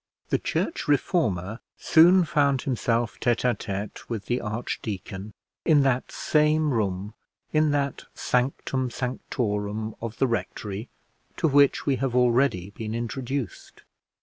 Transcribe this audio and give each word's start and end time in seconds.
The 0.29 0.39
church 0.39 0.87
reformer 0.87 1.59
soon 1.77 2.25
found 2.25 2.63
himself 2.63 3.19
tête 3.19 3.43
à 3.47 3.55
tête 3.55 4.09
with 4.09 4.25
the 4.25 4.41
archdeacon 4.41 5.31
in 5.63 5.81
that 5.83 6.11
same 6.11 6.71
room, 6.73 7.13
in 7.53 7.69
that 7.69 8.05
sanctum 8.15 8.89
sanctorum 8.89 9.93
of 10.01 10.17
the 10.17 10.25
rectory, 10.25 10.89
to 11.37 11.47
which 11.47 11.85
we 11.85 11.97
have 11.97 12.15
already 12.15 12.71
been 12.71 12.95
introduced. 12.95 13.83